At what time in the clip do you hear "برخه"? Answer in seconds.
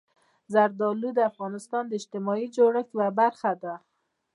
3.19-3.51